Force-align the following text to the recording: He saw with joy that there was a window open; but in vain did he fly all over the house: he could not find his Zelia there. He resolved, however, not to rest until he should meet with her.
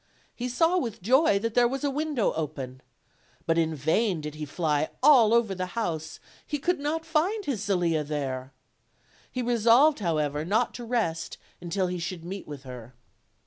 He 0.33 0.49
saw 0.49 0.79
with 0.79 1.03
joy 1.03 1.37
that 1.37 1.53
there 1.53 1.67
was 1.67 1.83
a 1.83 1.91
window 1.91 2.33
open; 2.33 2.81
but 3.45 3.59
in 3.59 3.75
vain 3.75 4.19
did 4.19 4.33
he 4.33 4.45
fly 4.45 4.89
all 5.03 5.31
over 5.31 5.53
the 5.53 5.67
house: 5.77 6.19
he 6.43 6.57
could 6.57 6.79
not 6.79 7.05
find 7.05 7.45
his 7.45 7.61
Zelia 7.63 8.03
there. 8.03 8.51
He 9.31 9.43
resolved, 9.43 9.99
however, 9.99 10.43
not 10.43 10.73
to 10.73 10.85
rest 10.85 11.37
until 11.61 11.85
he 11.85 11.99
should 11.99 12.25
meet 12.25 12.47
with 12.47 12.63
her. 12.63 12.95